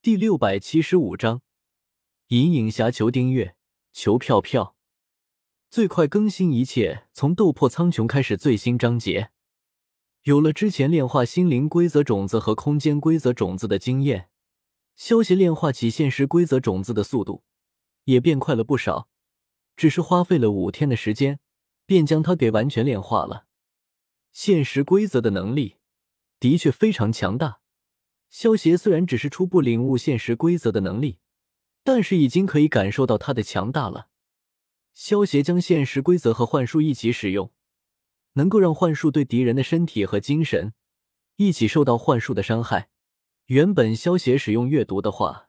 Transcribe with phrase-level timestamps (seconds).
[0.00, 1.42] 第六百七十五章，
[2.28, 3.56] 银影侠求订阅，
[3.92, 4.76] 求票票，
[5.70, 9.32] 最快更新一切从斗破苍穹开始最新章节。
[10.22, 14.30] 有了之前炼化心灵规则种子和空间规则种子的经验，
[14.94, 17.42] 萧协炼化起现实规则种子的速度
[18.04, 19.08] 也变快了不少，
[19.76, 21.40] 只是花费了五天的时间，
[21.84, 23.46] 便将它给完全炼化了。
[24.30, 25.78] 现实规则的能力
[26.38, 27.57] 的确非常强大。
[28.30, 31.18] 萧协虽然只是初步领悟现实规则的能力，
[31.82, 34.08] 但是已经可以感受到它的强大了。
[34.92, 37.52] 萧协将现实规则和幻术一起使用，
[38.34, 40.74] 能够让幻术对敌人的身体和精神
[41.36, 42.90] 一起受到幻术的伤害。
[43.46, 45.48] 原本萧协使用阅读的话，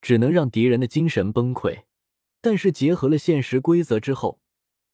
[0.00, 1.84] 只能让敌人的精神崩溃，
[2.40, 4.40] 但是结合了现实规则之后，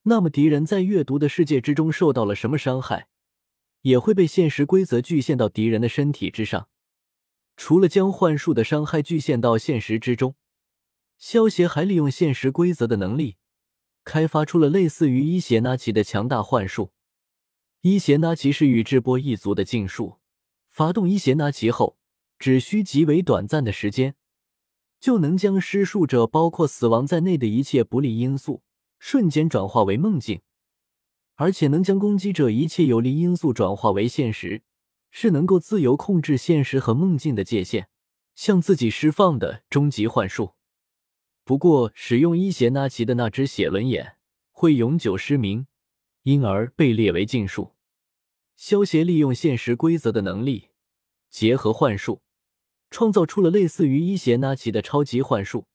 [0.05, 3.09] 那么敌人在阅读的世界之中受到了什么伤害，
[3.83, 6.69] 也会被现实规则局限到敌人的身体之上。
[7.63, 10.35] 除了将幻术的伤害具现到现实之中，
[11.19, 13.37] 萧协还利用现实规则的能力，
[14.03, 16.93] 开发出了类似于伊邪那岐的强大幻术。
[17.83, 20.21] 伊邪那岐是宇智波一族的禁术，
[20.71, 21.99] 发动伊邪那岐后，
[22.39, 24.15] 只需极为短暂的时间，
[24.99, 28.63] 就能将施术者包括死亡在内的一切不利因素
[28.99, 30.41] 瞬间转化为梦境，
[31.35, 34.63] 而且能将攻击者一切有利因素转化为现实。
[35.11, 37.89] 是能够自由控制现实和梦境的界限，
[38.35, 40.55] 向自己释放的终极幻术。
[41.45, 44.17] 不过，使用伊邪那岐的那只血轮眼
[44.51, 45.67] 会永久失明，
[46.23, 47.75] 因而被列为禁术。
[48.57, 50.69] 萧协利用现实规则的能力，
[51.29, 52.23] 结合幻术，
[52.91, 55.67] 创造出了类似于伊邪那岐的超级幻术，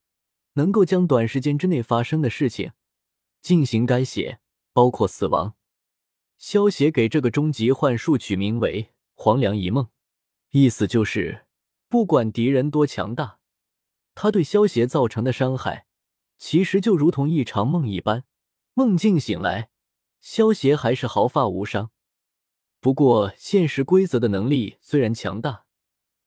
[0.54, 2.72] 能够将短时间之内发生的事情
[3.42, 4.40] 进行改写，
[4.72, 5.56] 包括死亡。
[6.38, 8.95] 萧协给这个终极幻术取名为。
[9.16, 9.90] 黄粱一梦，
[10.52, 11.48] 意思就是，
[11.88, 13.40] 不管敌人多强大，
[14.14, 15.88] 他对萧协造成的伤害，
[16.38, 18.26] 其实就如同一场梦一般。
[18.74, 19.70] 梦境醒来，
[20.20, 21.92] 萧协还是毫发无伤。
[22.82, 25.66] 不过，现实规则的能力虽然强大，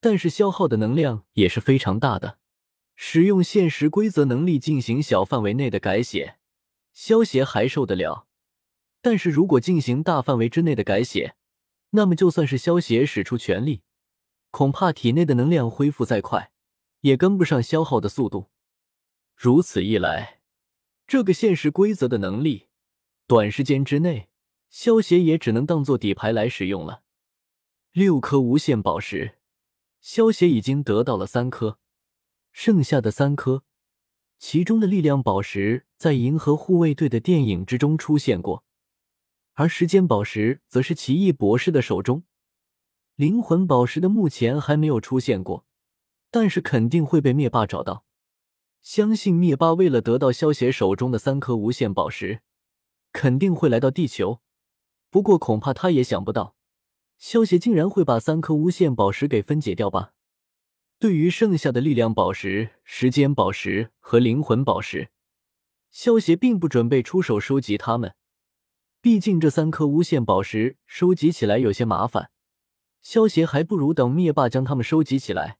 [0.01, 2.39] 但是消耗的能量也是非常大的。
[2.97, 6.39] 使用现实规则能力进行小范围内的改写，
[6.93, 8.27] 萧协还受得了。
[9.01, 11.37] 但是如果进行大范围之内的改写，
[11.91, 13.83] 那么，就算是萧协使出全力，
[14.51, 16.53] 恐怕体内的能量恢复再快，
[17.01, 18.51] 也跟不上消耗的速度。
[19.35, 20.41] 如此一来，
[21.07, 22.69] 这个现实规则的能力，
[23.27, 24.29] 短时间之内，
[24.69, 27.03] 萧协也只能当做底牌来使用了。
[27.93, 29.39] 六颗无限宝石，
[30.01, 31.79] 萧协已经得到了三颗，
[32.53, 33.65] 剩下的三颗，
[34.39, 38.65] 其中的力量宝石在《银河护卫队》的电影之中出现过。
[39.59, 42.23] 而时间宝石则是奇异博士的手中，
[43.17, 45.67] 灵魂宝石的目前还没有出现过，
[46.31, 48.05] 但是肯定会被灭霸找到。
[48.83, 52.43] 相信灭霸为了得到萧协手中的三颗无限宝石，
[53.13, 54.41] 肯定会来到地球。
[55.11, 56.55] 不过恐怕他也想不到，
[57.19, 60.13] 萧协竟然会把三颗无限宝石给分解掉吧。
[61.01, 65.11] 对于剩下的力量宝石、时间宝石和灵魂宝石，
[65.91, 68.15] 萧协并不准备出手收集它们。
[69.01, 72.31] 毕竟这三颗无限宝石收集起来有些麻烦，
[73.01, 75.59] 萧协还不如等灭霸将它们收集起来，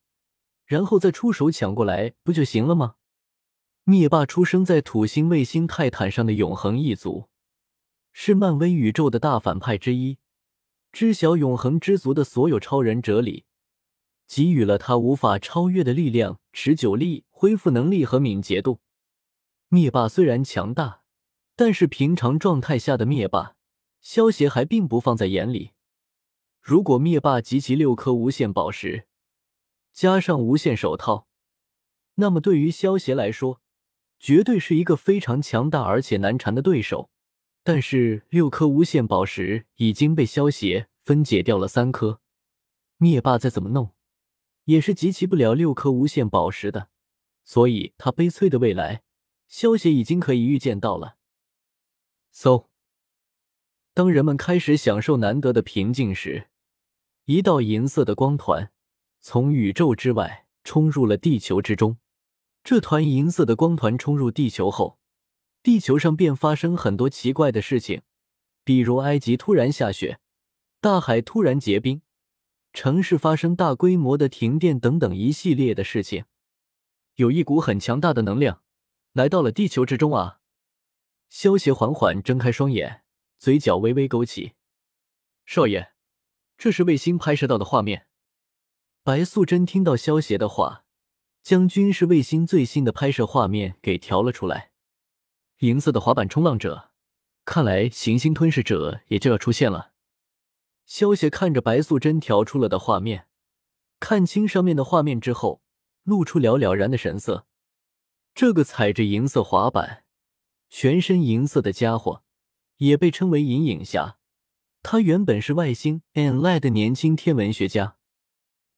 [0.67, 2.97] 然后再出手抢过来不就行了吗？
[3.85, 7.29] 灭霸出生在土星卫星泰坦上的永恒一族，
[8.13, 10.19] 是漫威宇宙的大反派之一，
[10.91, 13.45] 知晓永恒之族的所有超人哲理，
[14.27, 18.81] 给予了他无法超越的力量、持久力、恢复能力和敏捷度。
[19.69, 21.03] 灭霸虽然强大。
[21.59, 23.57] 但是平常状态下的灭霸，
[24.01, 25.73] 萧协还并不放在眼里。
[26.63, 29.09] 如果灭霸集齐六颗无限宝石，
[29.93, 31.27] 加上无限手套，
[32.15, 33.61] 那么对于萧协来说，
[34.21, 37.11] 绝对是一个非常强大而且难缠的对手。
[37.65, 42.21] 但是六颗无限宝石已经被萧协分解掉了三颗，
[42.99, 43.97] 灭霸再怎么弄，
[44.67, 46.91] 也是集齐不了六颗无限宝石的。
[47.45, 49.03] 所以，他悲催的未来，
[49.49, 51.18] 萧协已经可以预见到了。
[52.39, 52.67] 嗖！
[53.95, 56.51] 当人们开始享受难得的平静时，
[57.25, 58.71] 一道银色的光团
[59.21, 61.99] 从宇宙之外冲入了地球之中。
[62.63, 65.01] 这团银色的光团冲入地球后，
[65.65, 68.03] 地球上便发生很多奇怪的事情，
[68.63, 70.21] 比如埃及突然下雪，
[70.81, 72.03] 大海突然结冰，
[72.73, 76.27] 城市发生大规模的停电等等一系列的事情。
[77.17, 78.63] 有一股很强大的能量
[79.13, 80.38] 来到了地球之中啊！
[81.29, 83.03] 萧协缓缓睁开双眼，
[83.39, 84.55] 嘴角微微勾起。
[85.45, 85.93] 少爷，
[86.57, 88.07] 这是卫星拍摄到的画面。
[89.03, 90.85] 白素贞听到萧协的话，
[91.43, 94.73] 将军是卫星最新的拍摄画面给调了出来。
[95.59, 96.91] 银色的滑板冲浪者，
[97.45, 99.93] 看来行星吞噬者也就要出现了。
[100.85, 103.29] 萧协看着白素贞调出了的画面，
[104.01, 105.63] 看清上面的画面之后，
[106.03, 107.47] 露出了了然的神色。
[108.35, 110.05] 这个踩着银色滑板、
[110.71, 112.23] 全身银色的家伙，
[112.77, 114.19] 也被称为银影侠。
[114.83, 117.97] 他原本是外星 Anli 的年轻天文学家，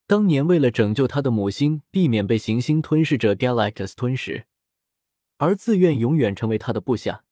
[0.07, 4.45] 当年为了拯救他的母星，避免被行星吞噬者 Galactus 吞噬。
[5.37, 7.23] 而自愿永远成为他的部下，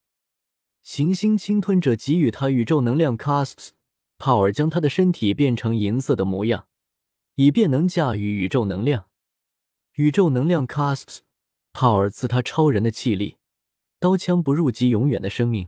[0.83, 3.69] 行星侵吞者给予他宇宙能量 Cusps
[4.17, 6.67] Power，将他的身体变成银色的模样，
[7.35, 9.07] 以便能驾驭宇宙能量。
[9.95, 11.19] 宇宙能量 Cusps
[11.73, 13.38] Power 赐他超人的气力，
[14.00, 15.68] 刀枪不入及永远的生命。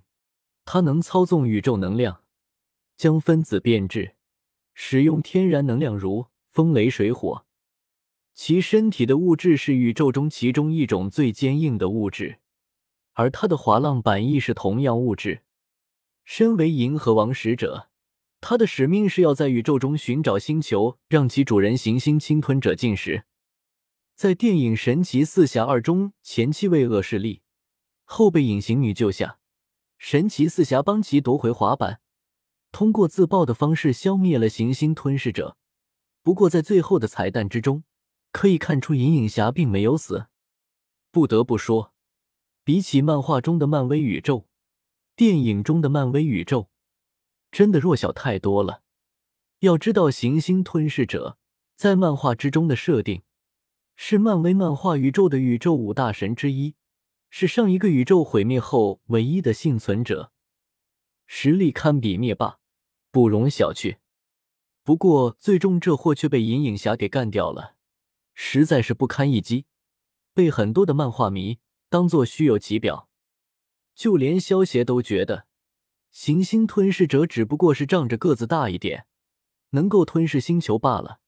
[0.64, 2.24] 他能操纵宇宙能量，
[2.96, 4.16] 将分子变质，
[4.74, 7.46] 使用天然能量如风、雷、水、火。
[8.34, 12.40] 其身体的物质是宇宙中其中一种最坚硬的物质，
[13.14, 15.42] 而他的滑浪板亦是同样物质。
[16.24, 17.90] 身为银河王使者，
[18.40, 23.26] 他的使命是要在宇宙中寻找星球，让其主人行星侵吞者进食。
[24.16, 27.41] 在电影《神奇四侠二》中，前期为恶势力，
[28.14, 29.40] 后被隐形女救下，
[29.98, 32.02] 神奇四侠帮其夺回滑板，
[32.72, 35.56] 通过自爆的方式消灭了行星吞噬者。
[36.22, 37.84] 不过在最后的彩蛋之中。
[38.34, 40.28] 可以看出，银影侠并没有死。
[41.12, 41.94] 不得不说，
[42.64, 44.48] 比起漫画中的漫威宇宙，
[45.18, 46.70] 电影中的漫威宇宙
[47.52, 48.84] 真的弱小太多了。
[49.60, 51.38] 要知道，行星吞噬者
[51.76, 53.24] 在漫画之中的设定
[53.98, 56.76] 是漫威漫画宇宙的宇宙五大神之一，
[57.34, 60.34] 是上一个宇宙毁灭后唯一的幸存者，
[61.26, 62.60] 实力堪比灭霸，
[63.10, 64.00] 不容小觑。
[64.84, 67.78] 不过，最终这货却被银影侠给干掉了。
[68.34, 69.66] 实在是不堪一击，
[70.34, 73.08] 被很多的漫画迷当做虚有其表。
[73.96, 75.48] 就连萧协都觉得，
[76.12, 79.06] 行星吞噬者只不过是仗着个子大一点，
[79.70, 81.22] 能够吞噬星球罢了。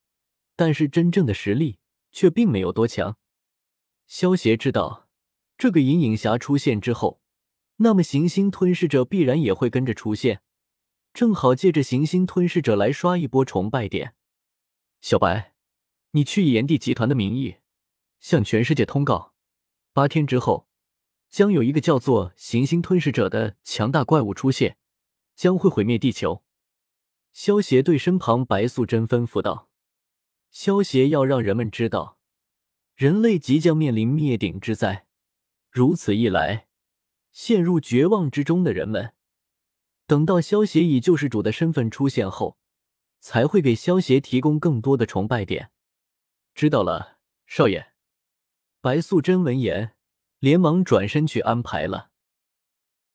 [0.58, 1.80] 但是真正的实力
[2.12, 3.18] 却并没有多强。
[4.06, 5.03] 萧协知道，
[5.58, 7.22] 这个银影侠出现之后，
[7.78, 10.42] 那么行星吞噬者必然也会跟着出现，
[11.14, 14.16] 正好借着行星吞噬者来刷一波崇拜点。
[15.02, 15.52] 小白。
[16.16, 17.56] 你去以炎帝集团的名义
[18.20, 19.34] 向全世界通告，
[19.94, 20.68] 八天之后
[21.28, 24.78] 将有一个叫做行星吞噬者的强大怪物出现，
[25.36, 26.44] 将会毁灭地球。
[27.32, 29.72] 萧协对身旁白素贞吩咐道
[30.52, 32.20] ：“萧协要让人们知道，
[32.96, 35.08] 人类即将面临灭顶之灾。
[35.74, 36.68] 如此一来，
[37.32, 39.16] 陷入绝望之中的人们，
[40.06, 42.60] 等到萧协以救世主的身份出现后，
[43.20, 45.72] 才会给萧协提供更多的崇拜点。”
[46.54, 47.18] 知道了，
[47.48, 47.94] 少爷。
[48.82, 49.96] 白素贞闻言，
[50.38, 52.12] 连忙转身去安排了。